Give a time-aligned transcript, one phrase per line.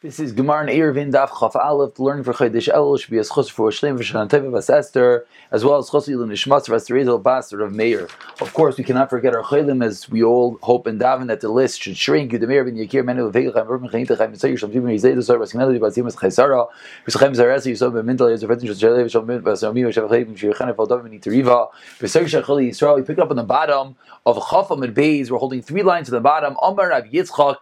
[0.00, 3.28] This is Gemara and Eruvin Daf Chaf Aleph, learning for Chodesh Elul, should be as
[3.30, 7.20] chus for Shleim V'Shanan Teva Vas Esther, as well as chus Ilun Nishmas Vas Terezel
[7.20, 8.06] Bastard of Meir.
[8.40, 11.48] Of course, we cannot forget our Cholim as we all hope and daven that the
[11.48, 12.30] list should shrink.
[12.30, 15.80] Yudameir Ben Yakir Menu Vegachem Verben Chayin Techem Mitzayir Shem Tivim Yizay Dosar Vas Kinel
[15.80, 16.68] Vas Yimas Chaysara
[17.04, 20.38] V'Sachem Zaresi Yisov Ben Mintal Yisov Fetin Shos Shalev Shom Ben Vas Yomi Vashav Chayim
[20.38, 22.94] Shirchan Efal Ben Nitariva V'Sar Shachali Yisrael.
[22.94, 25.28] We pick up on the bottom of Chafam and Beis.
[25.28, 26.56] We're holding three lines to the bottom.
[26.62, 27.56] Amar Rav Yitzchak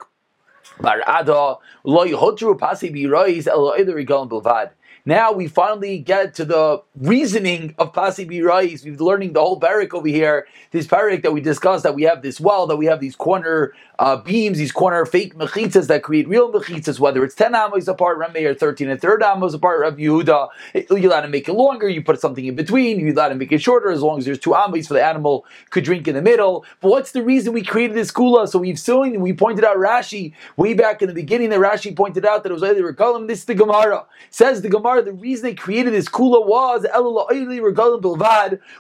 [0.81, 4.71] Barada lo yhotru pasi birois el regalim bilvad.
[5.09, 8.85] Now we finally get to the reasoning of Pasi Birais.
[8.85, 10.49] We've learning the whole parak over here.
[10.73, 13.73] This parak that we discussed that we have this well, that we have these corner
[14.01, 18.19] uh, beams, these corner fake mechitzas that create real mechitzas, whether it's 10 amos apart,
[18.19, 20.49] Rameh, or 13 and third amos apart, Rav Yehuda.
[20.75, 23.53] You allow to make it longer, you put something in between, you allow to make
[23.53, 26.23] it shorter as long as there's two amos for the animal could drink in the
[26.23, 26.65] middle.
[26.81, 28.49] But what's the reason we created this kula?
[28.49, 32.27] So we've seen, we pointed out Rashi way back in the beginning that Rashi pointed
[32.27, 34.05] out that it was either Rekalim, this is the Gemara.
[34.31, 36.87] Says the Gemara, the reason they created this kula was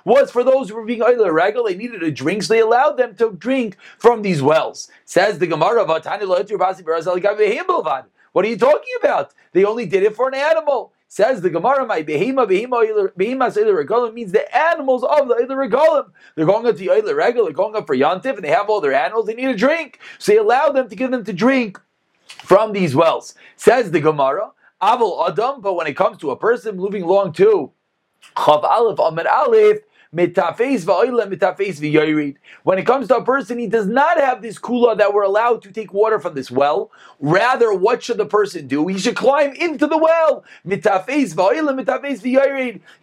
[0.05, 3.14] was for those who were being regal, they needed a drink, so they allowed them
[3.17, 4.91] to drink from these wells.
[5.05, 6.06] Says the Gemara, what
[8.45, 9.33] are you talking about?
[9.53, 10.92] They only did it for an animal.
[11.08, 16.11] Says the Gemara, my behema behema behema regalim means the animals of the regalim.
[16.34, 18.80] They're going up to the regal, they're going up for yontif, and they have all
[18.80, 19.27] their animals.
[19.27, 21.80] They need a drink, so they allow them to give them to drink
[22.27, 23.34] from these wells.
[23.56, 24.51] Says the Gemara,
[24.83, 27.73] Aval Adam, but when it comes to a person moving along to
[28.37, 29.79] Chav Aleph Amid Aleph,
[30.13, 30.29] when
[32.79, 35.71] it comes to a person, he does not have this kula that we're allowed to
[35.73, 36.91] take water from this well.
[37.21, 38.87] Rather, what should the person do?
[38.87, 40.45] He should climb into the well.
[40.65, 40.81] He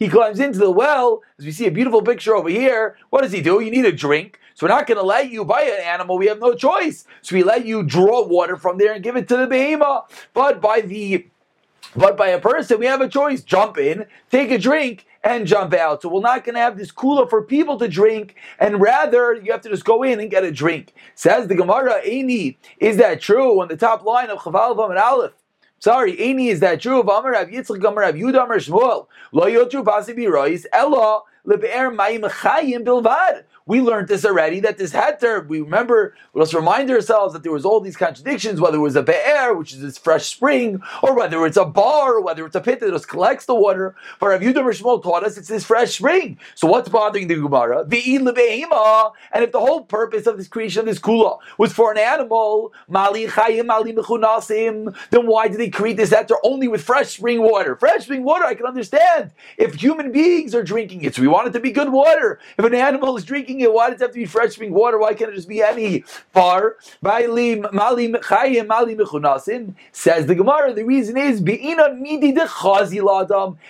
[0.09, 1.21] climbs into the well.
[1.37, 3.59] As we see a beautiful picture over here, what does he do?
[3.59, 4.39] You need a drink.
[4.55, 6.17] So we're not going to let you buy an animal.
[6.17, 7.05] We have no choice.
[7.21, 10.27] So we let you draw water from there and give it to the behemoth.
[10.33, 11.27] But by the
[11.95, 15.73] but by a person, we have a choice: jump in, take a drink, and jump
[15.73, 16.01] out.
[16.01, 19.51] So we're not going to have this cooler for people to drink, and rather you
[19.51, 20.93] have to just go in and get a drink.
[21.15, 23.61] Says the Gemara, Aini, is that true?
[23.61, 25.33] On the top line of Chaval and Aleph.
[25.79, 27.01] Sorry, Aini, is that true?
[27.01, 29.07] Amar Rav Yitzchak, Amar Rav Yudah, Amar Shmuel.
[29.31, 33.43] Lo yotru pasi birois, ella lebe'er mayim chayim bilvad.
[33.65, 37.63] We learned this already that this heter, we remember, let's remind ourselves that there was
[37.63, 41.45] all these contradictions, whether it was a be'er, which is this fresh spring, or whether
[41.45, 43.95] it's a bar, or whether it's a pit that just collects the water.
[44.19, 46.39] But Rav Yudah Rishmol taught us it's this fresh spring.
[46.55, 47.83] So what's bothering the Gemara?
[47.83, 52.73] And if the whole purpose of this creation of this kula was for an animal,
[52.89, 57.77] mali chayim, mali then why did they create this heter only with fresh spring water?
[57.77, 59.31] Fresh spring water, I can understand.
[59.57, 62.39] If human beings are drinking it, so we want it to be good water.
[62.57, 63.73] If an animal is drinking drinking it?
[63.73, 64.97] Why does it have to be fresh spring water?
[64.97, 66.03] Why can't it just be any
[66.33, 66.77] bar?
[69.91, 70.73] Says the Gemara.
[70.73, 71.41] The reason is.
[71.43, 71.77] It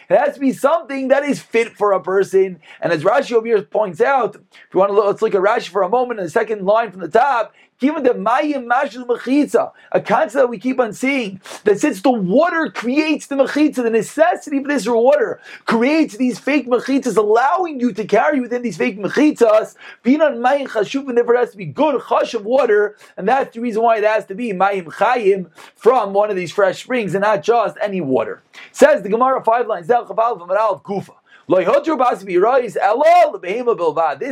[0.10, 2.60] has to be something that is fit for a person.
[2.82, 5.42] And as Rashi over here points out, if you want to look, let's look at
[5.42, 6.20] Rashi for a moment.
[6.20, 10.48] In the second line from the top, Given the mayim mashul mechitza, a concept that
[10.48, 14.88] we keep on seeing, that since the water creates the mechitza, the necessity for this
[14.88, 20.70] water creates these fake mechitzas, allowing you to carry within these fake mechitzas, pinan mayim
[20.70, 23.84] chashuv, and therefore it has to be good chash of water, and that's the reason
[23.84, 27.44] why it has to be mayim chayim from one of these fresh springs, and not
[27.44, 28.42] just any water.
[28.72, 31.12] Says the Gemara five lines, Zel Chaval Kufa.
[31.46, 31.66] This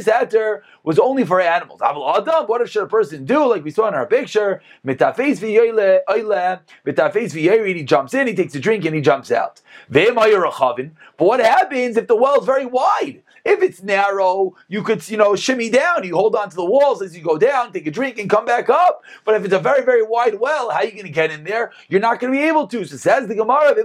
[0.05, 1.81] heter was only for animals.
[1.81, 3.45] What should a person do?
[3.47, 4.95] Like we saw in our picture, he
[7.83, 9.61] jumps in, he takes a drink, and he jumps out.
[9.89, 10.15] But
[11.17, 13.23] what happens if the well is very wide?
[13.43, 16.03] If it's narrow, you could, you know, shimmy down.
[16.03, 18.45] You hold on to the walls as you go down, take a drink, and come
[18.45, 19.03] back up.
[19.25, 21.43] But if it's a very, very wide well, how are you going to get in
[21.43, 21.71] there?
[21.89, 22.85] You're not going to be able to.
[22.85, 23.75] So says the Gemara,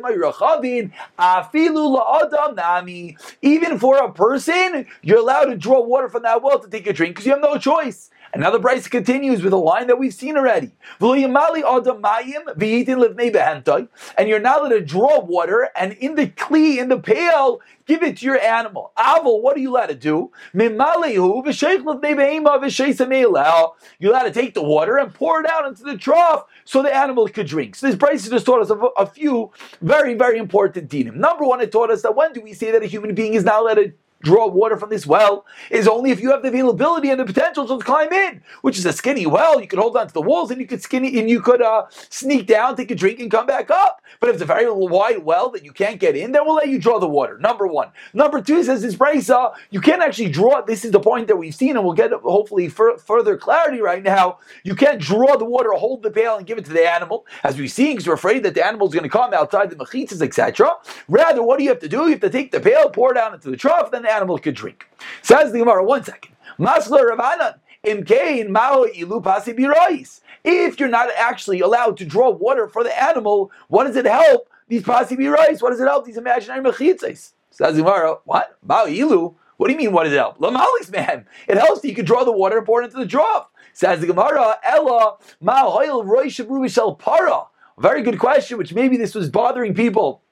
[1.18, 3.16] Afilu nami.
[3.42, 6.92] even for a person, you're allowed to draw water from that well to take a
[6.92, 8.10] drink because you have no choice.
[8.36, 10.72] And now the brisa continues with a line that we've seen already.
[11.00, 11.56] And you're not
[14.60, 18.38] allowed to draw water and in the kli, in the pail, give it to your
[18.38, 18.92] animal.
[18.98, 20.30] Aval, what are you allowed to do?
[20.52, 20.68] You're
[24.12, 27.28] allowed to take the water and pour it out into the trough so the animal
[27.28, 27.74] could drink.
[27.74, 29.50] So this brisa just taught us a, a few
[29.80, 31.14] very, very important dinim.
[31.14, 33.44] Number one, it taught us that when do we say that a human being is
[33.44, 37.10] not allowed to draw water from this well is only if you have the availability
[37.10, 39.60] and the potential to climb in, which is a skinny well.
[39.60, 41.86] You could hold on to the walls and you could skinny and you could uh,
[41.90, 44.02] sneak down, take a drink, and come back up.
[44.20, 46.68] But if it's a very wide well that you can't get in, then we'll let
[46.68, 47.38] you draw the water.
[47.38, 47.90] Number one.
[48.14, 50.62] Number two says this brisa, you can't actually draw.
[50.62, 54.02] This is the point that we've seen, and we'll get hopefully fur- further clarity right
[54.02, 54.38] now.
[54.64, 57.58] You can't draw the water, hold the pail, and give it to the animal, as
[57.58, 60.22] we've seen, because we're afraid that the animal is going to come outside the mechitzas,
[60.22, 60.72] etc.
[61.08, 62.04] Rather, what do you have to do?
[62.04, 64.54] You have to take the pail, pour it down into the trough, then animal could
[64.54, 64.86] drink.
[65.22, 66.34] Says the Gemara, one second.
[66.58, 67.58] Masla Ravanan.
[70.44, 74.48] If you're not actually allowed to draw water for the animal, what does it help?
[74.68, 75.62] These possibly rice.
[75.62, 76.04] What does it help?
[76.04, 77.32] These imaginary mechitzes.
[77.50, 78.58] Says the Gemara, what?
[78.66, 79.36] Ma'ilu.
[79.56, 79.92] What do you mean?
[79.92, 80.38] What does it help?
[80.38, 81.26] Lamalis, man.
[81.46, 83.48] It helps that you can draw the water and pour it into the trough.
[83.72, 87.44] Says the Gemara, Ella ma'hoil roy shabru para.
[87.78, 90.22] Very good question, which maybe this was bothering people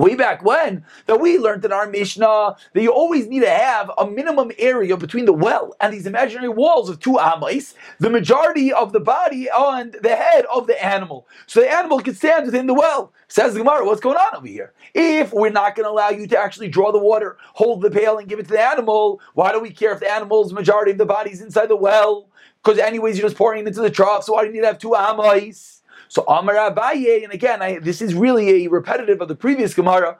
[0.00, 3.90] way back when that we learned in our Mishnah that you always need to have
[3.98, 8.72] a minimum area between the well and these imaginary walls of two amais, the majority
[8.72, 11.28] of the body and the head of the animal.
[11.46, 13.12] So the animal can stand within the well.
[13.28, 14.72] Says the Gemara, what's going on over here?
[14.94, 18.18] If we're not going to allow you to actually draw the water, hold the pail,
[18.18, 20.98] and give it to the animal, why do we care if the animal's majority of
[20.98, 22.28] the body is inside the well?
[22.62, 24.66] Because anyways, you're just pouring it into the trough, so why do you need to
[24.66, 25.79] have two amais?
[26.10, 30.18] So Amar Abaye, and again, I, this is really a repetitive of the previous Gemara.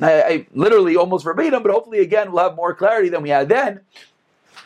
[0.00, 3.48] I, I, literally almost verbatim, but hopefully again we'll have more clarity than we had
[3.48, 3.80] then.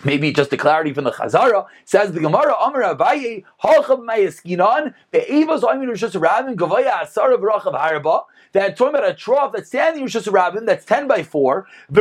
[0.04, 5.62] Maybe just the clarity from the Chazara says the Gemara Amar Abaye Halchav Mayaskinan Be'evas
[5.62, 8.25] Oimin Rishus Rabin Gavaya Asara V'Rachav Harba
[8.56, 11.96] that talking about a trough that's standing in Rishus Rabbin, that's 10 by 4, and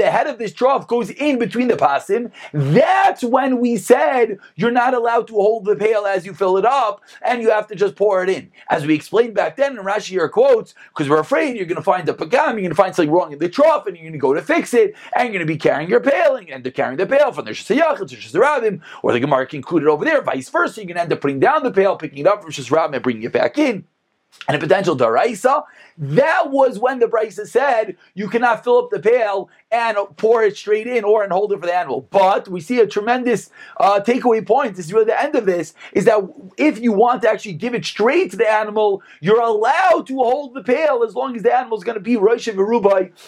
[0.00, 4.70] the head of this trough goes in between the pasim, that's when we said you're
[4.70, 7.74] not allowed to hold the pail as you fill it up, and you have to
[7.74, 8.50] just pour it in.
[8.70, 11.82] As we explained back then in Rashi your quotes, because we're afraid you're going to
[11.82, 14.12] find a pagam, you're going to find something wrong in the trough, and you're going
[14.12, 16.72] to go to fix it, and you're going to be carrying your pail, and they're
[16.72, 20.48] carrying the pail from the Shasayach to Shasarabim, or the Gemara included over there, vice
[20.48, 23.02] versa, going to end up putting down the pail, picking it up from Shasarabim, and
[23.02, 23.84] bringing it back in
[24.46, 25.64] and a potential daraisa,
[25.98, 30.56] that was when the brisa said you cannot fill up the pail and pour it
[30.56, 32.06] straight in or and hold it for the animal.
[32.10, 34.76] But we see a tremendous uh, takeaway point.
[34.76, 36.20] This is really the end of this: is that
[36.56, 40.54] if you want to actually give it straight to the animal, you're allowed to hold
[40.54, 42.58] the pail as long as the animal is going to be rosh and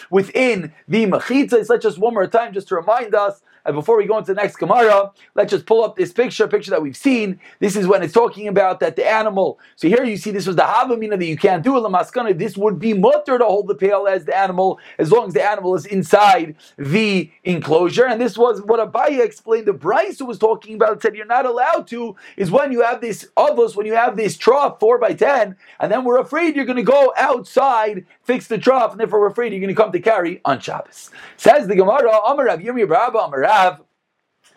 [0.09, 1.69] within the machitza.
[1.69, 4.41] Let's just one more time, just to remind us and before we go into the
[4.41, 7.39] next Gemara, let's just pull up this picture, picture that we've seen.
[7.59, 9.59] This is when it's talking about that the animal.
[9.75, 12.37] So here you see this was the Havamina that you can't do Lamaskana.
[12.37, 15.43] This would be mutter to hold the pail as the animal, as long as the
[15.43, 18.05] animal is inside the enclosure.
[18.05, 19.67] And this was what Abaye explained.
[19.67, 22.81] The brisa who was talking about it said you're not allowed to, is when you
[22.81, 26.55] have this ovos, when you have this trough, 4 by 10, and then we're afraid
[26.55, 29.81] you're going to go outside, fix the trough, and therefore we're afraid you're going to
[29.81, 31.11] come to carry on Shabbos.
[31.37, 33.81] Says the Gemara, Amar Rav Yirmi Amar Rav.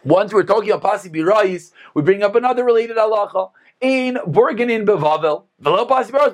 [0.05, 3.51] Once we're talking about Pasi Birais, we bring up another related halacha.
[3.81, 6.33] In Borgin in Bevavel, Velo Pasi Birais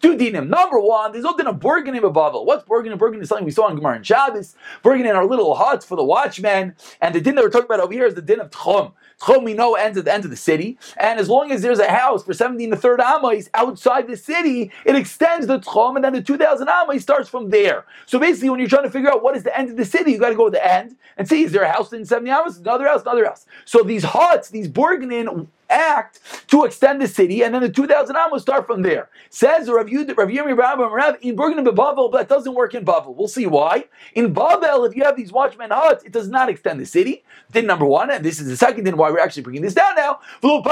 [0.00, 0.48] Two dinim.
[0.48, 2.44] Number one, there's no din of Borgin in Bevavel.
[2.44, 4.54] What's and Borgin is something we saw in Gemara and Shabbos.
[4.84, 6.74] In our little huts for the watchmen.
[7.00, 8.92] And the din that we're talking about over here is the din of Tchom.
[9.20, 10.78] Tchom we know ends at the end of the city.
[10.96, 14.70] And as long as there's a house for 17 to 3rd Amais outside the city,
[14.84, 17.84] it extends the Tchom and then the 2,000 Amais starts from there.
[18.06, 20.12] So basically, when you're trying to figure out what is the end of the city,
[20.12, 22.30] you got to go to the end and see is there a house in 70
[22.30, 23.46] Amais, another house, another house.
[23.64, 28.42] So these huts, these Borgin act to extend the city, and then the 2,000 Amos
[28.42, 29.08] start from there.
[29.30, 33.14] Says Rav Yirmi Rav Rav in Bergen and Bavel, but that doesn't work in Bavel.
[33.14, 33.84] We'll see why.
[34.14, 37.24] In Bavel, if you have these watchmen huts, it does not extend the city.
[37.50, 39.94] Then number one, and this is the second thing why we're actually bringing this down
[39.96, 40.20] now.
[40.42, 40.62] And in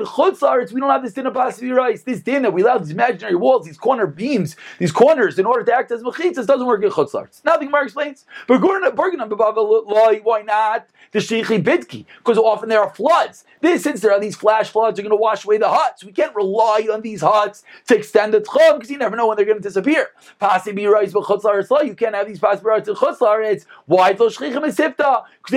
[0.00, 1.70] Chutzaretz, we don't have this din of Pasi
[2.04, 5.64] This din that we allow these imaginary walls, these corner beams, these corners, in order
[5.64, 7.44] to act as mechitzas, doesn't work in Chutzaretz.
[7.44, 8.24] Nothing more explains.
[8.46, 10.88] But Bergen and Bavel, why not?
[11.12, 13.44] The Sheichi Bidki, because often there are floods.
[13.60, 16.04] This, since there are these flash floods, are going to wash away the huts.
[16.04, 19.36] We can't rely on these huts to extend the tchum because you never know when
[19.36, 20.10] they're going to disappear.
[20.40, 23.66] You can't have these pasbirais in chutzlaretz.
[23.86, 24.12] Why?
[24.12, 24.50] Because they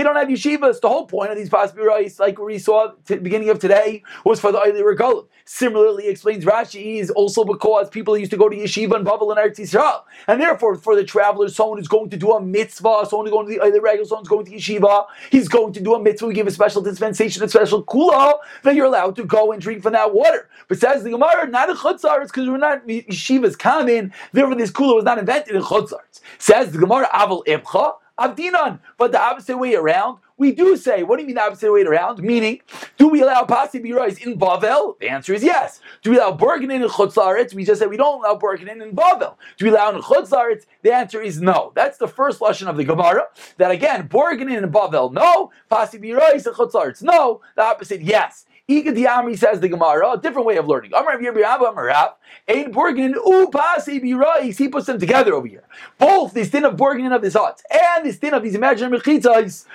[0.03, 0.81] don't have yeshivas.
[0.81, 4.39] The whole point of these pasbirais, like we saw at the beginning of today, was
[4.39, 5.27] for the Eili Regalim.
[5.45, 9.39] Similarly, explains Rashi, is also because people used to go to yeshiva and Bavel and
[9.39, 10.01] Eretz Yisrael.
[10.27, 13.47] And therefore, for the traveler, someone who's going to do a mitzvah, someone who's going
[13.47, 16.33] to the Eili Regal, someone's going to yeshiva, he's going to do a mitzvah, we
[16.33, 19.93] give a special dispensation, a special kula, that you're allowed to go and drink from
[19.93, 20.49] that water.
[20.67, 24.71] But says the Gemara, not in chutzar, it's because we're not yeshivas common, therefore this
[24.71, 25.99] kula was not invented in chutzar.
[26.37, 28.79] Says the Gemara, aval ibcha, Avdinan.
[28.97, 31.83] But the opposite way around, we do say, what do you mean the opposite way
[31.83, 32.21] around?
[32.21, 32.59] Meaning,
[32.97, 34.99] do we allow Pasi Birais in Bavel?
[34.99, 35.79] The answer is yes.
[36.01, 37.53] Do we allow Borganin in Chutzaretz?
[37.53, 39.35] We just said we don't allow Borganin in Bavel.
[39.57, 40.65] Do we allow in Chutzaretz?
[40.81, 41.71] The answer is no.
[41.75, 43.27] That's the first lesson of the Gemara.
[43.57, 45.51] That again, Borganin in Bavel, no.
[45.69, 47.41] Pasi Birais in Chutzaretz, no.
[47.55, 48.45] The opposite, yes.
[48.69, 50.91] Amri says the Gemara, a different way of learning.
[50.93, 54.57] Amar Ein Borgin Upasi Birais.
[54.57, 55.63] He puts them together over here.
[55.97, 59.65] Both the din of Borgin of his huts and the din of these imaginary mechitzas,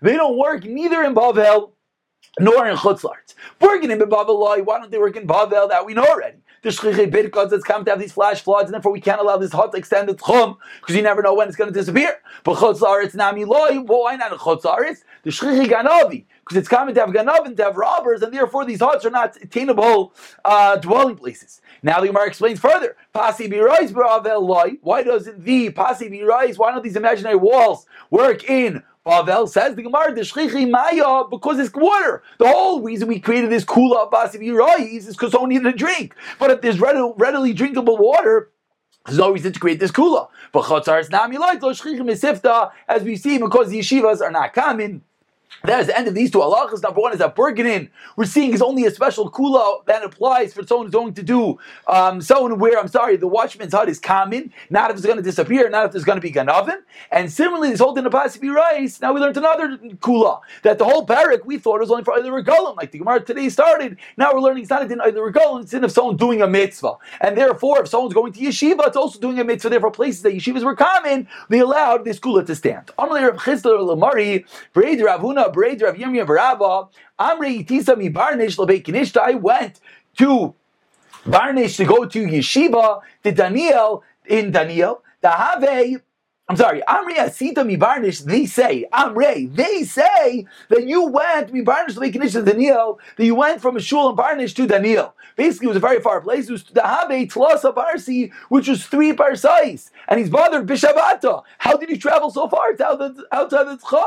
[0.00, 1.70] they don't work neither in Bavel
[2.40, 3.34] nor in Chutzlarts.
[3.60, 5.68] Borgin in Bavel, why don't they work in Bavel?
[5.68, 8.74] That we know already the shchiche birkas that's come to have these flash floods, and
[8.74, 11.72] therefore we can't allow this hot extended chum because you never know when it's going
[11.72, 12.16] to disappear.
[12.44, 17.10] But chutz nami loy, why not chutz The shchiche ganavi because it's common to have
[17.10, 20.14] ganav and to have robbers, and therefore these huts are not attainable
[20.46, 21.60] uh, dwelling places.
[21.82, 22.96] Now the Gemara explains further.
[23.12, 23.92] Pasi birais.
[24.80, 26.56] Why doesn't the pasi birais?
[26.56, 31.58] Why don't these imaginary walls work in Bavel says the Gemara, the Shchichi Maya, because
[31.58, 32.22] it's water.
[32.38, 34.42] The whole reason we created this kula of Basiv
[34.86, 36.14] is because someone needed a drink.
[36.38, 38.50] But if there's readily, drinkable water,
[39.06, 40.28] there's no reason to create this kula.
[40.52, 41.62] But Chotzar is Light,
[42.88, 45.02] as we see, because the yeshivas are not common.
[45.64, 46.82] That is the end of these two halachas.
[46.82, 50.64] Number one is that Bergenin, we're seeing is only a special kula that applies for
[50.64, 54.52] someone who's going to do um, someone where, I'm sorry, the watchman's hut is common,
[54.70, 56.78] not if it's going to disappear, not if there's going to be ganavim.
[57.10, 60.84] And similarly, this whole din of Pasibi rice, now we learned another kula, that the
[60.84, 63.96] whole parak we thought was only for either regalim, like the Gemara today started.
[64.16, 66.40] Now we're learning it's not a din either regalim, it's a din of someone doing
[66.40, 66.94] a mitzvah.
[67.20, 69.70] And therefore, if someone's going to yeshiva, it's also doing a mitzvah.
[69.70, 72.90] Therefore, places that yeshivas were common, they allowed this kula to stand.
[75.52, 79.20] Braid Rav Yirmiyah Barabba, Amri Itisa mi Barnish Kinishta.
[79.20, 79.80] I went
[80.18, 80.54] to
[81.24, 85.02] Barnish to go to yeshiva to Daniel in Daniel.
[85.20, 85.64] The Have
[86.50, 92.32] I'm sorry, Amri Asita Mibarnish, they say, Amre, they say that you went, Mibarnish Lekinish
[92.32, 95.14] to Daniel, that you went from a shul in Barnish to Daniel.
[95.36, 96.48] Basically, it was a very far place.
[96.48, 99.90] It was the Have Tlasa Barsi, which was three parsais.
[100.08, 101.42] And he's bothered, Bishabata.
[101.58, 104.04] How did you travel so far outside the Tzcha?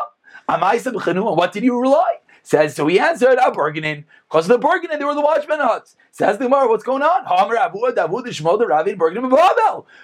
[1.36, 2.18] What did you rely?
[2.44, 4.06] Says, so he answered, I'm bargaining.
[4.28, 5.96] Because of the bargaining, they were the watchmen huts.
[6.12, 7.24] Says the Gemara, what's going on?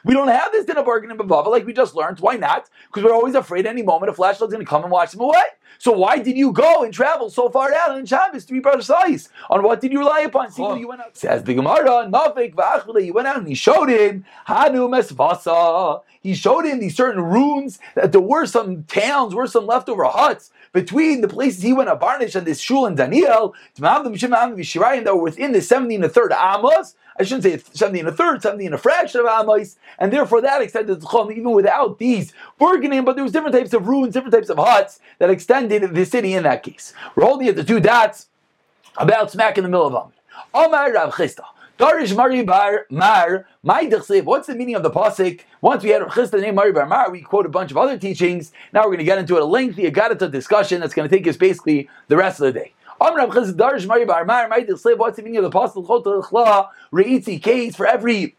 [0.06, 2.20] We don't have this din of bargaining Bavel like we just learned.
[2.20, 2.70] Why not?
[2.88, 5.42] Because we're always afraid any moment a flashlight's going to come and wash them away.
[5.80, 9.30] So why did you go and travel so far out in Shabbos, to be size?
[9.50, 10.52] On what did you rely upon?
[10.52, 10.76] See, oh.
[10.76, 11.16] you went out.
[11.16, 12.10] Says the Gemara,
[13.04, 16.02] you went out and he showed him Hanu Mesvasa.
[16.22, 20.52] He showed him these certain runes that there were some towns, were some leftover huts
[20.74, 23.56] between the places he went to Barnish and this shul and Daniel,
[25.04, 26.96] that were within the 70 and a third Amos.
[27.20, 30.42] I shouldn't say 70 and a third, 70 and a fraction of Amos, and therefore
[30.42, 34.14] that extended the Chum even without these bargaining, but there was different types of ruins,
[34.14, 36.94] different types of huts that extended the city in that case.
[37.16, 38.28] We're holding at the two dots
[38.98, 40.14] about smack in the middle of them.
[40.54, 41.44] Omar Rav Chisda.
[41.80, 45.42] Darish Mari Bar Mar, my What's the meaning of the pasuk?
[45.62, 48.00] Once we had Rav Chisda named Mari Bar Mar, we quote a bunch of other
[48.00, 48.52] teachings.
[48.74, 51.38] Now we're going to get into a lengthy Agadata discussion that's going to take us
[51.38, 52.74] basically the rest of the day.
[53.00, 55.88] What's the meaning of the pasuk?
[55.88, 58.36] Chot Reitzi case for every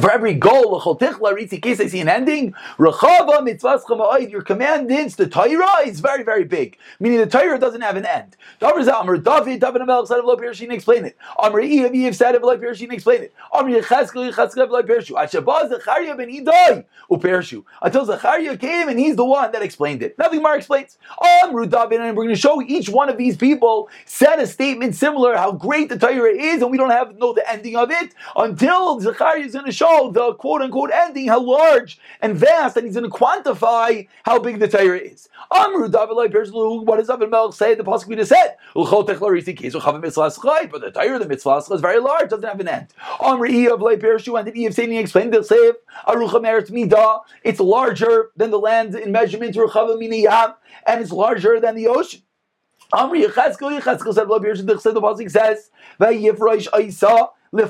[0.00, 6.78] for every goal, I see an ending, your commandments, the Torah is very, very big.
[6.98, 8.36] Meaning the Torah doesn't have an end.
[8.60, 11.16] David, David Amelch said of Lo Pirushin, explain it.
[11.38, 13.34] Amr Eiv, Eiv said of Lo Pirushin, explain it.
[13.52, 15.12] Amr Yecheskel, Yecheskel of Lo Pirshu.
[15.12, 17.64] Ashabaz, Zechariah ben Idai, Upershu.
[17.82, 20.18] Until Zechariah came and he's the one that explained it.
[20.18, 20.98] Nothing more explains.
[21.42, 24.94] Amr David, and we're going to show each one of these people said a statement
[24.94, 28.14] similar how great the Torah is, and we don't have know the ending of it
[28.36, 32.86] until Zechariah is going to show the quote unquote ending, how large and vast, and
[32.86, 35.28] he's going to quantify how big the Torah is.
[35.52, 37.74] Amru what does David Melch say?
[37.74, 38.90] The Pasuk we just said, but
[40.80, 42.88] the Torah, the mitzvah is very large, doesn't have an end.
[43.20, 47.60] Amri of Lei Pershu, and the Eve Sani explained the Sev, Arucha Meretz Midah, it's
[47.60, 52.22] larger than the land in measurement, and it's larger than the ocean.
[52.92, 55.70] Amri Yechazkel, Yechazkel said, Lo Pershu, the Pasuk says,
[56.00, 57.60] Vayifroish Aisa, And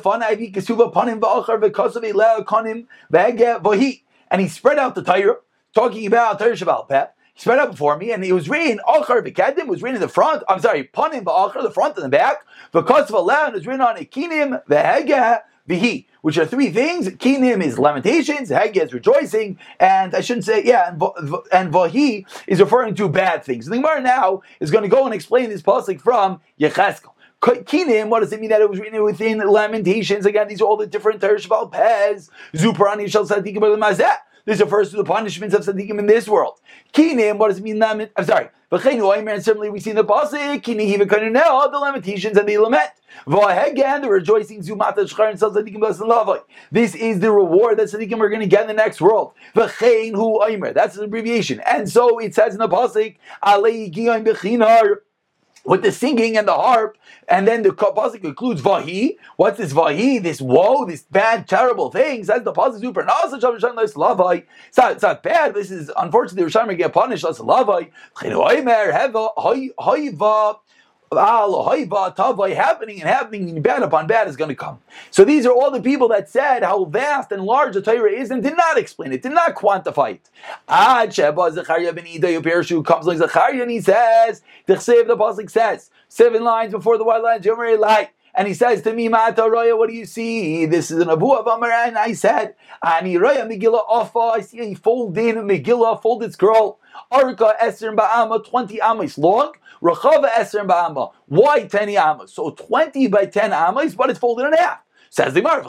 [4.41, 5.37] he spread out the Torah,
[5.75, 7.11] talking about Torah.
[7.33, 10.09] He spread out before me, and it was written Achar V'kadim was written in the
[10.09, 10.43] front.
[10.49, 12.45] I'm sorry, Panim Va'achar, the front and the back.
[12.75, 17.09] V'kasav Elea, and was written on Ekinim V'ege Vihi, which are three things.
[17.09, 22.95] Kinim is lamentations, Hege is rejoicing, and I shouldn't say, yeah, and, Vahi is referring
[22.97, 23.67] to bad things.
[23.67, 27.13] The Gemara now is going to go and explain this pasuk from Yecheskel.
[27.41, 30.27] Kinim, what does it mean that it was written within Lamentations?
[30.27, 34.17] Again, these are all the different Teresh Pez, Zuparani Shal Sadiq Mazeh.
[34.45, 36.61] This refers to the punishments of tzaddikim in this world.
[36.95, 37.83] Kinim, what does it mean?
[37.83, 38.49] I'm sorry.
[38.73, 42.91] And certainly we see in the pasuk, the lamentations and the lament.
[43.27, 44.61] Again, the rejoicing
[46.73, 49.35] This is the reward that Tzaddikim are going to get in the next world.
[49.55, 49.83] That's
[50.97, 51.61] an abbreviation.
[51.67, 53.17] And so it says in the pasuk,
[55.65, 56.97] with the singing and the harp,
[57.29, 59.17] and then the pasuk includes vahi.
[59.37, 60.23] What's this vahi?
[60.23, 62.25] This woe, this bad, terrible thing.
[62.25, 63.01] Says the pasuk super.
[63.01, 65.55] It's not, it's not bad.
[65.55, 67.23] This is unfortunately the Rishon get punished.
[67.23, 67.91] That's lavai
[71.13, 74.79] happening and happening, bad upon bad is going to come.
[75.11, 78.31] So these are all the people that said how vast and large the Torah is
[78.31, 80.31] and did not explain it, did not quantify it.
[80.69, 85.91] Ad Sheba Zechariah ben Ida Yepershu comes along Zechariah and he says, the Pasuk says,
[86.09, 88.11] seven lines before the white lines, Yomer light.
[88.33, 90.65] And he says to me, Mata Roya, what do you see?
[90.65, 94.75] This is an Abu of and I said, Ani Roya Megillah Ofa, I see a
[94.75, 96.79] folded Megillah, folded scroll.
[97.13, 99.55] Arka Esrim Ba'ama, 20 amas long.
[99.83, 101.13] Rachava Esrim Ba'ama.
[101.27, 102.33] Why 10 amas?
[102.33, 104.81] So 20 by 10 amas, but it's folded in half.
[105.13, 105.65] Says the Gemara,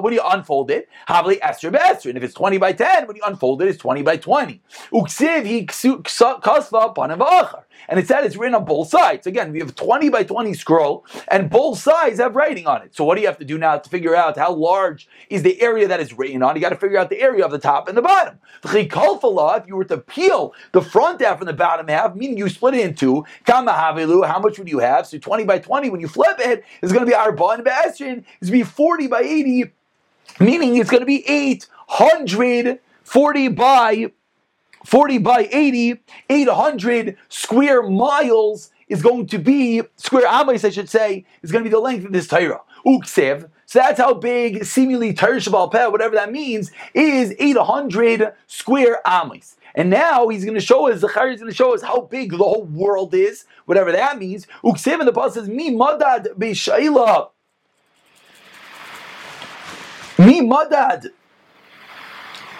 [0.00, 2.08] when you unfold it, Havli Esther Be'esther.
[2.08, 4.60] And if it's 20 by 10, when you unfold it, it's 20 by 20.
[4.92, 7.62] Uksiv hi kasva panavachar.
[7.88, 9.28] And it said it's written on both sides.
[9.28, 12.96] Again, we have 20 by 20 scroll, and both sides have writing on it.
[12.96, 15.62] So what do you have to do now to figure out how large is the
[15.62, 16.56] area that is written on?
[16.56, 18.40] You got to figure out the area of the top and the bottom.
[18.64, 22.74] If you were to peel the front half and the bottom half, meaning you split
[22.74, 23.62] it into, how
[24.42, 25.06] much would you have?
[25.06, 27.62] So 20 by 20, when you flip it, it's going to be Arba
[28.48, 29.70] to be 40 by 80,
[30.40, 34.12] meaning it's going to be 840 by
[34.84, 36.00] 40 by 80,
[36.30, 41.68] 800 square miles is going to be, square amas, I should say, is going to
[41.68, 42.62] be the length of this Torah.
[42.86, 43.50] Uksev.
[43.66, 49.56] So that's how big, seemingly Torah Shabbat whatever that means, is 800 square amas.
[49.74, 52.30] And now he's going to show us, Zechariah is going to show us how big
[52.30, 54.46] the whole world is, whatever that means.
[54.64, 57.28] Uksev, and the Bible says, Mi madad b'shayla
[60.28, 61.06] Mi madad.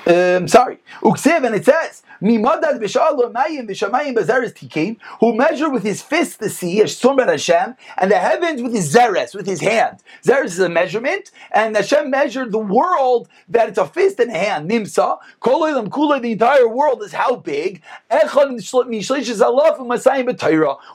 [0.07, 0.79] Um, sorry.
[1.03, 6.41] Uksev, and it says, Mimadad b'shalom mayim b'shamayim b'zeres tikein, who measured with his fist
[6.41, 9.99] the sea, Shom Hashem, and the heavens with his zeres, with his hand.
[10.25, 14.39] Zeres is a measurement, and Hashem measured the world that it's a fist and a
[14.39, 14.71] hand.
[14.71, 17.83] Nimsa, koloilam kula, the entire world is how big?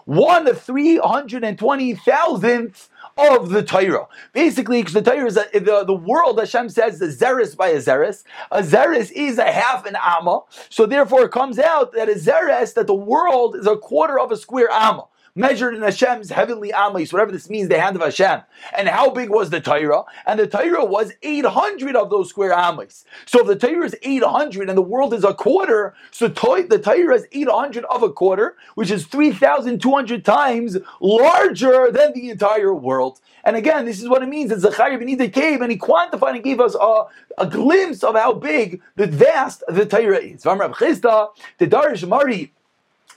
[0.06, 4.08] One of three hundred and twenty thousandth of the Torah.
[4.34, 7.77] Basically, because the Torah is a, the, the world, Hashem says, the Zeres by a
[7.77, 8.24] Zeres.
[8.51, 10.42] A Zeres is a half an Amma.
[10.70, 14.31] So therefore, it comes out that a Zeres, that the world is a quarter of
[14.31, 18.41] a square Amma measured in Hashem's heavenly amis, whatever this means, the hand of Hashem.
[18.77, 20.03] And how big was the Torah?
[20.27, 23.03] And the Torah was 800 of those square amis.
[23.25, 27.15] So if the Torah is 800 and the world is a quarter, so the Torah
[27.15, 33.19] is 800 of a quarter, which is 3,200 times larger than the entire world.
[33.43, 36.43] And again, this is what it means that Zechariah ben cave and he quantified and
[36.43, 37.05] gave us a,
[37.39, 40.43] a glimpse of how big the vast the Torah is.
[40.43, 42.53] Chisda, the Darish Mari,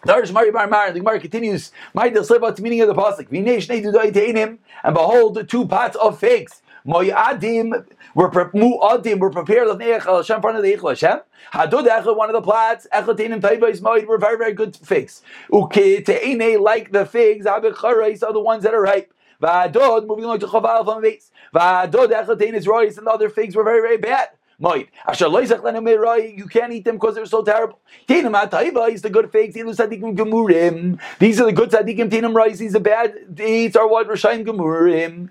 [0.07, 5.49] Darish Mari Bar Mar, the Gemara continues, My the meaning of the Pasuk, and behold,
[5.49, 6.63] two pots of figs.
[6.87, 11.21] Moyadim were mu'adim were prepared of Neich Hashem front of the Eichel Hashem.
[11.53, 14.77] Hadud Echel, one of the plots, Echel Teinim Taiva is Moed were very very good
[14.77, 15.23] figs.
[15.53, 19.13] Uke Teine like the figs, Abicharais are the ones that are ripe.
[19.43, 21.33] Vadod moving along to Chaval from base.
[21.53, 24.29] Vadod Echel Teinim is Royce and the other figs were very very bad.
[24.61, 27.79] Loizach You can't eat them because they're so terrible.
[28.09, 29.55] Atayva is the good figs.
[29.55, 32.11] These are the good tzadikim.
[32.11, 32.59] Teinam rice.
[32.59, 35.29] These are bad dates are what Rishayim gemurim.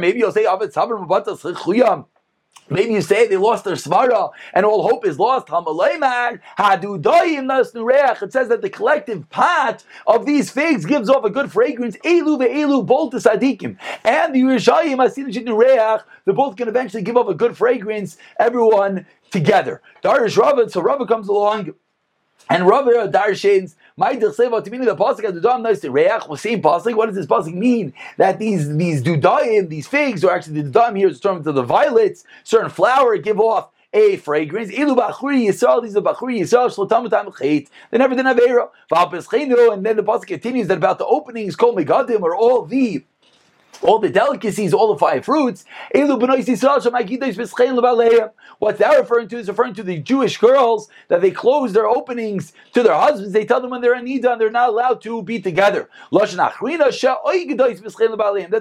[0.00, 2.06] Maybe you'll say avet sabr mabatas chuyam.
[2.70, 5.48] Maybe you say they lost their svara and all hope is lost.
[5.50, 5.52] It
[8.32, 11.96] says that the collective pot of these figs gives off a good fragrance.
[11.98, 17.34] Elu ve'elu both sadikim and the Yerushalayim They're both going to eventually give off a
[17.34, 18.16] good fragrance.
[18.38, 19.82] Everyone together.
[20.04, 20.70] Darish Rava.
[20.70, 21.74] So Rava comes along
[22.48, 26.10] and Rava uh, Darshins my Dilseva to mean the pasuk at Dudam nice to reach.
[26.26, 26.94] Well, same pasuk.
[26.96, 27.92] What does this pasuk mean?
[28.16, 31.62] That these these dudaim, these figs, or actually the dudam here is termed to the
[31.62, 34.70] violets, certain flower give off a fragrance.
[34.72, 37.68] Ilu bachuri yisrael, these are bachuri yisrael shlotam chait.
[37.90, 38.70] They never did avera.
[38.90, 43.04] V'apes and then the pasuk continues that about the openings called megadim are all the
[43.82, 45.64] all the delicacies, all the five fruits.
[48.58, 52.52] What they're referring to is referring to the Jewish girls that they close their openings
[52.74, 53.32] to their husbands.
[53.32, 55.88] They tell them when they're in Nida and they're not allowed to be together.
[56.10, 56.54] That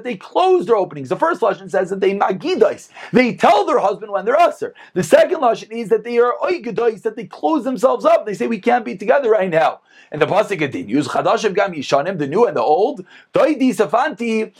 [0.03, 1.09] they close their openings.
[1.09, 2.89] The first Lashon says that they magidais.
[3.11, 4.73] They tell their husband when they're usher.
[4.93, 8.25] The second Lashon is that they are oigidais, that they close themselves up.
[8.25, 9.81] They say we can't be together right now.
[10.11, 14.51] And the pasuk continues, the new and the old, Doidi Safanti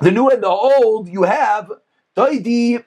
[0.00, 1.70] The new and the old, you have
[2.16, 2.84] Doidi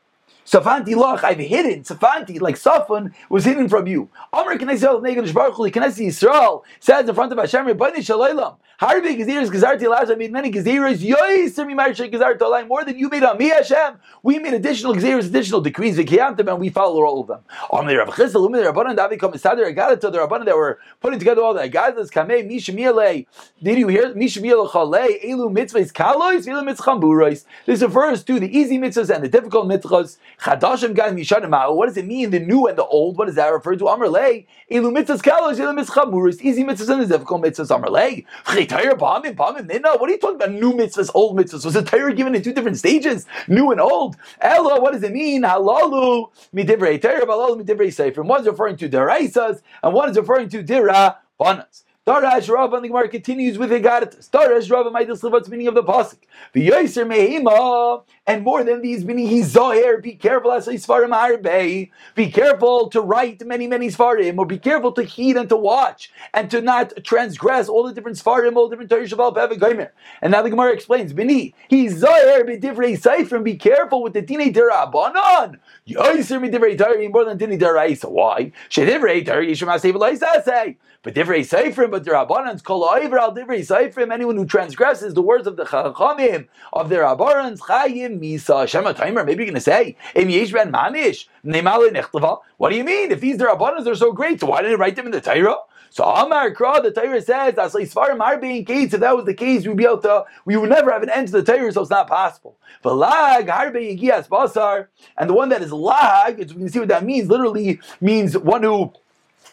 [0.49, 1.83] Safanti Lach, I've hidden.
[1.83, 4.09] Safanti, like Safan, was hidden from you.
[4.33, 9.49] Amr Knesset Neged Baruch Knesset Yisrael says in front of Hashem, Rebbeinu Shalaylam, Harbi Geziris
[9.49, 13.37] Gezarti Laz, I made many Geziris, Yoiser Mimarshe Gezarti Alay, more than you made on
[13.37, 13.99] me, Hashem.
[14.23, 17.41] We made additional Geziris, additional decrees, Vikiyantim, and we follow all of them.
[17.71, 21.53] Amr Rav Chisda, Umi Rabbanan, Davi Komisader, Agata, the Rabbanan that were putting together all
[21.53, 23.27] the Agadas, Kameh, Mishmiele.
[23.61, 24.15] Did you hear?
[24.15, 27.45] Mishmiele Chale, Elu Mitzvahs Kalois, Elu Mitzchamburais.
[27.67, 30.17] This refers to the easy mitzvahs and the difficult mitzvahs.
[30.39, 33.17] Chadashim Gan Mishanim What does it mean, the new and the old?
[33.17, 33.87] What does that refer to?
[33.89, 36.41] Amr Lei, Elu Mitzvahs Kalois, Elu Mitzchamburais.
[36.41, 37.69] Easy mitzvahs and the difficult mitzvahs.
[37.69, 38.25] Amr Lei.
[38.45, 39.97] Torah Bamim Bamim Nina.
[39.97, 40.51] What are you talking about?
[40.51, 41.65] New mitzvahs, old mitzvahs.
[41.65, 43.25] Was the Torah given in two different stages?
[43.49, 44.15] New and old.
[44.39, 45.43] Ella, what does it mean?
[45.43, 48.23] Halalu midivrei Torah, halalu midivrei Sefer.
[48.23, 51.83] One's referring to deraisas, and one is referring to dira banas.
[52.09, 54.31] Darash Rav and the Gemara continues with Haggadah.
[54.31, 56.17] Darash Rav might just what's meaning of the pasuk.
[56.53, 60.01] The Yoser Mehima, and more than these meaning he's Zoher.
[60.01, 61.89] Be careful as Svarim Arbe.
[62.15, 66.11] Be careful to write many many Svarim, or be careful to heed and to watch,
[66.33, 69.91] and to not transgress all the different Svarim, all the different Torah Shabbat.
[70.23, 73.43] And now the Gemara explains, Bini, he's Zoher b'divrei Seifrim.
[73.43, 75.59] Be careful with the Dine Derabanan.
[75.87, 78.09] Yoser b'divrei Torah more than Dine Deraisa.
[78.09, 78.51] Why?
[78.67, 84.11] Shedivrei Torah Yishma Seif but divrei seifrim, but the rabbanans kol al divrei seifrim.
[84.11, 89.23] Anyone who transgresses the words of the chachamim of the rabbanans chayim misa shema timer.
[89.23, 92.39] Maybe you're going to say im yesh ben nechtava.
[92.57, 93.11] What do you mean?
[93.11, 95.57] If these the rabbanans are so great, so why didn't write them in the Torah?
[95.91, 98.93] So Amar Kra, the Torah says that Svarim being case.
[98.93, 100.25] If that was the case, we'd be able to.
[100.45, 102.57] We would never have an end to the Torah, so it's not possible.
[102.83, 106.89] But lag harbe yigias basar, and the one that is lag, we can see what
[106.89, 107.27] that means.
[107.29, 108.93] Literally means one who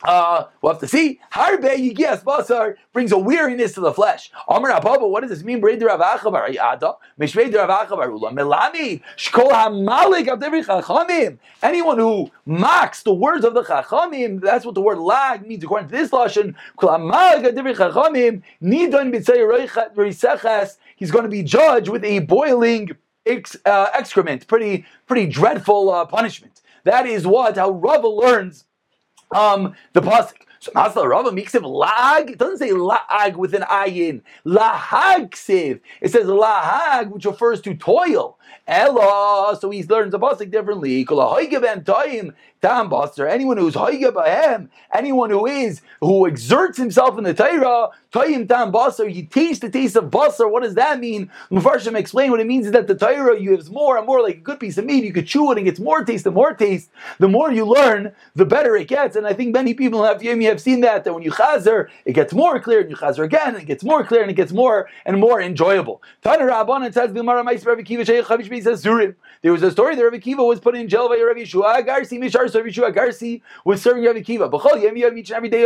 [0.02, 1.20] uh, we'll have to see.
[1.32, 4.30] Harbe yigias basar brings a weariness to the flesh.
[4.48, 5.60] Amar Abba, what does this mean?
[5.60, 11.38] Brei Rav Achavar Yada, Mishvei Rav Achavar Ula, Melami, Shkol HaMalik of Devri Chachamim.
[11.62, 15.88] Anyone who mocks the words of the Chachamim, that's what the word lag means according
[15.88, 16.54] to this lashon.
[16.76, 20.76] Kol HaMalik of Devri Chachamim, Nidon B'tzei Reiseches.
[20.96, 22.90] He's going to be judged with a boiling
[23.26, 26.62] ex, uh, excrement, pretty pretty dreadful uh, punishment.
[26.84, 28.65] That is what how Rava learns
[29.34, 30.34] um, the pasuk.
[30.58, 32.30] So Masla Rava him Lag.
[32.30, 34.22] It doesn't say Lag with an ayin.
[34.44, 35.80] Lahag siv.
[36.00, 38.38] It says Lahag, which refers to toil.
[38.66, 39.56] Ella.
[39.60, 41.04] So he learns the pasuk differently.
[42.66, 42.90] Tam
[43.28, 49.06] anyone who's Hayabahem, anyone who is, who exerts himself in the Torah, Toyim Tam Buster,
[49.08, 50.48] you taste the taste of Buster.
[50.48, 51.30] What does that mean?
[51.52, 54.38] Mufarshim explain what it means is that the Torah, you have more and more like
[54.38, 56.34] a good piece of meat, you could chew it and it gets more taste and
[56.34, 56.90] more taste.
[57.20, 59.14] The more you learn, the better it gets.
[59.14, 62.14] And I think many people have Yemi have seen that, that when you chazer, it
[62.14, 64.50] gets more clear, and you chazer again, and it gets more clear, and it gets
[64.50, 66.02] more and more enjoyable.
[66.22, 67.12] Tana Rabban, it says,
[69.42, 72.18] there was a story that Rabbi Kiva was put in jail by Rabbi Yeshua Garsi,
[72.18, 74.44] Mishar, Rabbi Yeshua Garsi was serving Rabbi Kiva.
[74.46, 75.00] Every
[75.50, 75.64] day,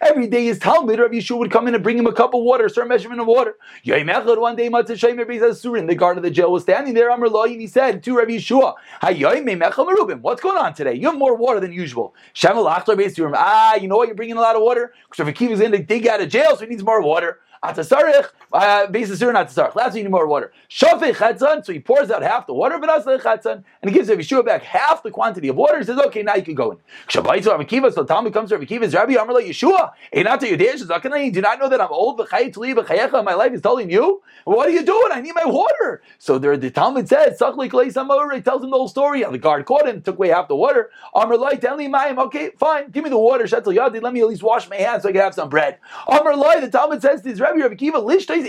[0.00, 2.42] every day his Talmud, Rabbi Yeshua would come in and bring him a cup of
[2.42, 3.56] water, a certain measurement of water.
[3.84, 8.16] One day, the guard of the jail was standing there, Amr and he said to
[8.16, 8.74] Rabbi Yeshua,
[10.22, 10.94] What's going on today?
[10.94, 12.14] You have more water than usual.
[12.44, 14.08] Ah, you know what?
[14.08, 14.92] You're bringing a lot of water?
[15.08, 17.40] Because Rabbi Kiva is in to dig out of jail, so he needs more water.
[17.66, 19.74] Atasarich, uh, basis sur not tasarich.
[19.74, 20.52] Last you need more water.
[20.70, 24.08] Shafei chatzan, so he pours out half the water, but also chatzan, and he gives
[24.08, 25.78] Yeshua back half the quantity of water.
[25.78, 26.78] He says, okay, now you can go in.
[27.08, 31.32] Shabbaitu Rabbi Kiva, so Talmud comes to Rabbi Kiva, Rabbi Amrla Yeshua, Einata Yudesh, Zakanai,
[31.32, 34.22] do not know that I'm old, v'chayit leave, v'chayecha, my life is telling you?
[34.44, 35.10] What are you doing?
[35.10, 36.02] I need my water.
[36.18, 39.38] So there, the Talmud says, Sachli Klei Samor, tells him the whole story, how the
[39.38, 40.90] guard caught him, took away half the water.
[41.14, 44.42] Amrla, tell me, okay, fine, give me the water, Shetel Yadi, let me at least
[44.42, 45.78] wash my hands so I can have some bread.
[46.06, 48.44] Amrla, the Talmud says to his Rabbi Rabbi Kiva, Lish what?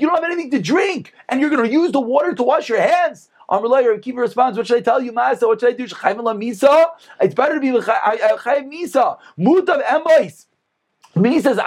[0.00, 2.68] You don't have anything to drink, and you're going to use the water to wash
[2.68, 3.28] your hands.
[3.50, 5.46] Amrullah, Kiva responds, what should I tell you, Masa?
[5.46, 5.84] What should I do?
[5.84, 9.18] It's better to be Chayiv Misa.
[9.38, 10.46] Mutav Emois.
[11.14, 11.58] He says,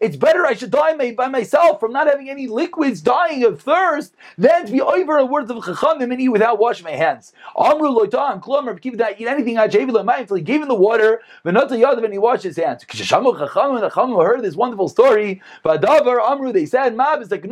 [0.00, 4.14] it's better I should die by myself from not having any liquids, dying of thirst,
[4.36, 7.32] than to be over the words of Chachamim and eat without washing my hands.
[7.56, 11.70] Amru loitam, klum, Rabbi Kiva not eat anything until he gave him the water, Venata
[11.70, 12.84] Yadav, and he washed his hands.
[12.84, 17.42] Kishamu Chachamim, the Chachamim heard this wonderful story, Vadavar Amru, they said, Mab is if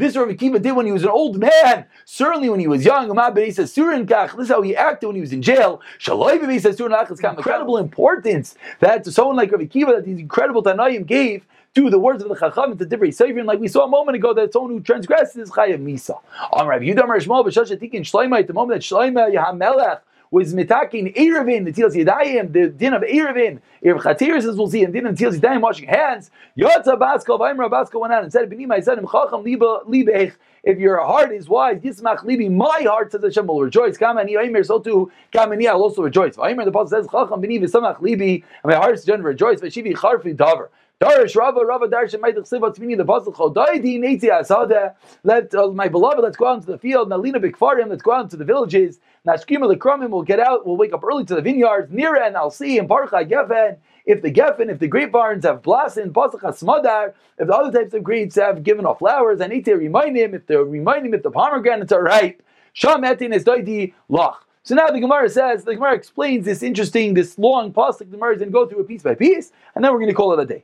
[0.00, 3.14] this Rabbi Kiva did when he was an old man, certainly when he was young,
[3.14, 5.80] Mab, says, Surin Kach, this is how he acted when he was in jail.
[5.98, 6.92] Shaloi, says, Surin
[7.36, 11.98] incredible importance that to someone like Rabbi Kiva, that these incredible Tanaim gave to the
[11.98, 14.52] words of the Chacham, to the different Savior, like we saw a moment ago, that
[14.52, 16.18] someone who transgresses is Chayav Misa.
[16.52, 20.00] On Rabbi Yudam Rashmal, B'Shash Atikin Shloima, at the moment that Shloima Yahamelech
[20.32, 24.82] was mitaking Erevin, the Tilas Yadayim, the din of Erevin, Erev Chatiris, as we'll see,
[24.82, 26.30] and din of Tilas Yadayim, washing hands.
[26.58, 30.32] Yotza Baskal, Vaimra Baskal went out and said, B'nima, I said him, Chacham Libech,
[30.64, 33.98] if your heart is wise, Yismach Libi, my heart says Hashem will rejoice.
[33.98, 36.38] Kamani Aimer, so too Kamani I'll also rejoice.
[36.38, 39.60] Aimer, the Apostle says, Chacham B'ni V'samach Libi, and my heart is to rejoice.
[39.60, 40.68] V'shivi Charfi Davar.
[41.02, 44.94] Darish Rava Rava Darish Maitach Sivat Tzmini the Puzzle Chodaidi Neitzi Asada.
[45.24, 47.10] Let uh, my beloved, let's go out into the field.
[47.10, 49.00] Nalina Bikfarim, let's go out into the villages.
[49.26, 50.64] Nashkima Lekromim, we'll get out.
[50.64, 51.90] We'll wake up early to the vineyards.
[51.90, 53.78] Nira and I'll see in Parcha Gefen.
[54.06, 58.04] If the Geffen, if the grapevines have blossomed, Pasach Hasmadar, if the other types of
[58.04, 61.32] grapes have given off flowers, I need to remind him if they're him if the
[61.32, 62.44] pomegranates are ripe.
[62.74, 64.36] Sham Etin is Daidi Lach.
[64.64, 67.98] So now the Gemara says, the Gemara explains this interesting, this long pasuk.
[67.98, 70.10] The Gemara is going to go through it piece by piece, and then we're going
[70.10, 70.62] to call it a day.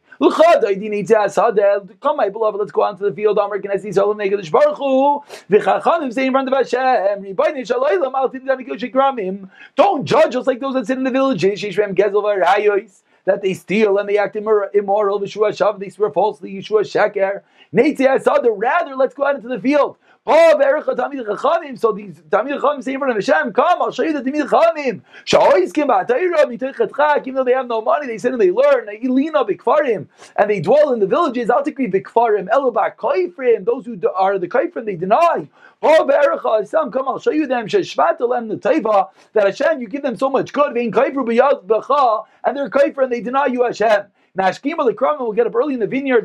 [2.01, 3.41] Come, my beloved, let's go out to the field.
[3.41, 3.97] I see of
[9.75, 11.61] Don't judge us like those that sit in the villages.
[13.25, 15.19] That they steal and they act immoral.
[15.19, 16.53] They swear falsely.
[16.55, 17.43] Yeshua sheker.
[18.57, 19.97] Rather, let's go out into the field.
[20.31, 20.61] Oh,
[21.77, 24.47] so these Tamid Chachamim say in front of Hashem, come, I'll show you the Tamid
[24.47, 25.01] Chachamim.
[25.25, 29.49] Sha'ois kim ba'atayra, even though they have no money, they sit and they learn, Ilina
[29.49, 34.39] bikfarim, and they dwell in the villages, I'll take bikfarim, elobak kaifrim, those who are
[34.39, 35.49] the kaifrim, they deny.
[35.81, 39.89] Oh, Be'erecha Hashem, come, I'll show you them, Sheshvat alem the taiva, that Hashem, you
[39.89, 43.47] give them so much good, vein kaifru b'yad b'cha, and they're kaifrim, and they deny
[43.47, 44.05] you Hashem.
[44.39, 46.25] Nashkima the will get up early in the vineyard.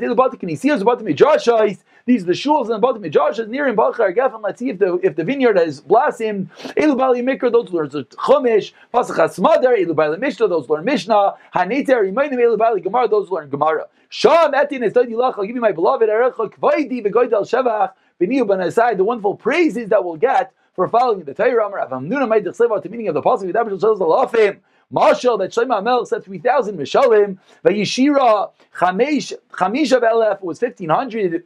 [2.05, 4.43] These are the shuls and the bottom of near in Bachar Geffen.
[4.43, 6.49] Let's see if the if the vineyard has blossomed.
[6.77, 12.01] Elu Bali Mikra, those learn Chumash, Pasach Hasmadar, Elu Bali Mishnah, those learn Mishnah, Haniter,
[12.01, 13.87] Remaining Elu Bali Gemara, those learn Gemara.
[14.09, 18.59] Sham Etin is Lach, I'll give you my beloved Erecha Kvaidi V'Goydel Shevach, B'niu Ben
[18.59, 21.69] Asai, the wonderful praises that we'll get for following the Torah.
[21.69, 24.59] Rav Hamnuna made the the meaning of the Pasuk, V'Dabish Shel Zalafim.
[24.91, 27.37] Marshal that Shlomo Melech said 3,000 Mishalim.
[27.65, 31.43] Vayishira Chamisha Belef was 1,500.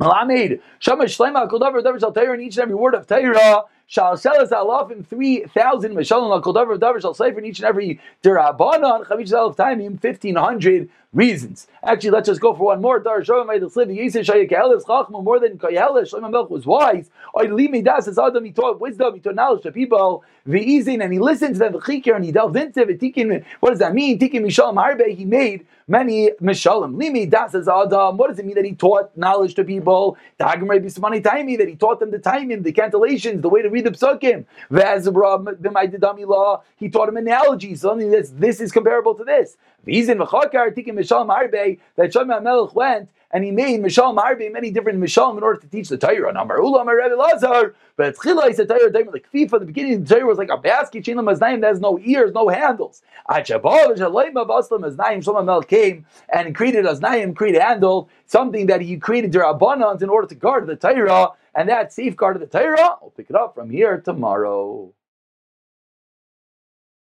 [0.00, 3.64] Malamid Shamash Shlema Kol Davar Shal Torah in each and every word of Torah.
[3.86, 9.32] Shal Selas Alafim 3,000 Mishalim Kol Davar Shal Sefer in each and every Dirabanan Chamish
[9.32, 11.66] Alaf Timim 1,500 reasons.
[11.82, 12.98] Actually, let's just go for one more.
[12.98, 13.88] Dar Shlomo the slip.
[13.88, 16.12] Yisrael Shayik Kayelis Chachma more than Kayelis.
[16.12, 17.10] Shlomo Melech was wise.
[17.38, 18.44] Oy Limi Das as Adam.
[18.44, 19.14] He taught wisdom.
[19.14, 20.24] He taught knowledge to people.
[20.48, 21.74] V'izin and he listened to them.
[21.74, 23.44] V'chikir and he delved into it.
[23.60, 24.18] What does that mean?
[24.18, 25.14] Tikin Mishalim Harbe.
[25.14, 26.96] He made many Mishalim.
[26.96, 28.16] Limi Das as Adam.
[28.16, 30.16] What does it mean that he taught knowledge to people?
[30.40, 33.84] Dagmar Bismani Taimi that he taught them the timing, the cantillations, the way to read
[33.84, 34.46] the psukim.
[34.70, 36.62] V'azabra B'maididami law.
[36.76, 37.82] He taught them analogies.
[37.82, 39.56] Something that's this is comparable to this.
[39.86, 44.70] V'izin V'chakar Tikin Mishal Marbe that Shlomo Melech went and he made Mishal Marbe many
[44.70, 46.32] different Mishalim in order to teach the Torah.
[46.32, 49.60] Number Ulam Rebbe Lazar, but Tchila is the Torah like FIFA.
[49.60, 52.48] The beginning the Torah was like a basket chain maznayim that has no ears, no
[52.48, 53.02] handles.
[53.28, 58.80] Achabav Shalaim of Aslam Aznayim Shlomo Melech came and created Aznayim, created handle, something that
[58.82, 62.96] he created Rabbanans in order to guard the Torah, and that safeguarded the Torah.
[63.00, 64.92] We'll pick it up from here tomorrow.